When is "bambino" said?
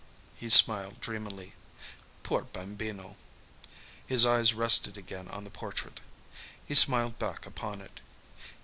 2.45-3.17